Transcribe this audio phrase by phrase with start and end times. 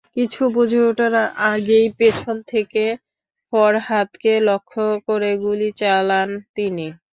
[0.15, 1.13] কিছু বুঝে ওঠার
[1.49, 2.83] আগেই পেছন থেকে
[3.53, 6.87] ফরহাদকে লক্ষ্য করে গুলি চালান তিনি।